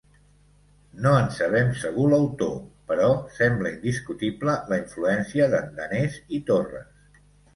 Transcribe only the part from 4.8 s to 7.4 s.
influència d'en Danés i Torres.